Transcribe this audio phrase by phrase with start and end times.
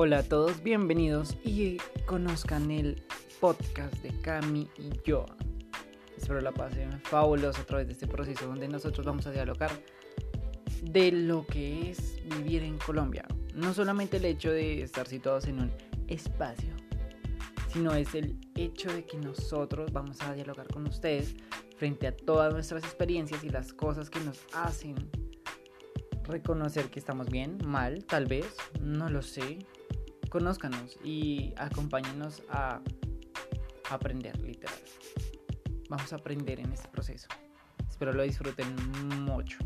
[0.00, 3.02] Hola a todos, bienvenidos y conozcan el
[3.40, 5.26] podcast de Cami y yo.
[6.16, 9.72] Espero la pasen fabulosa a través de este proceso donde nosotros vamos a dialogar
[10.82, 13.26] de lo que es vivir en Colombia.
[13.54, 15.72] No solamente el hecho de estar situados en un
[16.06, 16.76] espacio,
[17.72, 21.34] sino es el hecho de que nosotros vamos a dialogar con ustedes
[21.76, 24.94] frente a todas nuestras experiencias y las cosas que nos hacen
[26.22, 28.46] reconocer que estamos bien, mal, tal vez,
[28.80, 29.58] no lo sé.
[30.28, 32.80] Conózcanos y acompáñenos a
[33.90, 34.76] aprender, literal.
[35.88, 37.28] Vamos a aprender en este proceso.
[37.88, 38.74] Espero lo disfruten
[39.24, 39.58] mucho.